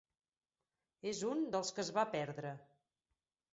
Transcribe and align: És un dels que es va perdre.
És 1.11 1.19
un 1.33 1.45
dels 1.57 1.71
que 1.77 1.85
es 1.85 1.93
va 1.99 2.07
perdre. 2.17 2.57